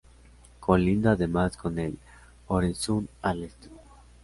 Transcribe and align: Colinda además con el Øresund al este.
Colinda 0.59 1.11
además 1.11 1.55
con 1.57 1.77
el 1.77 1.95
Øresund 2.49 3.07
al 3.21 3.43
este. 3.43 3.67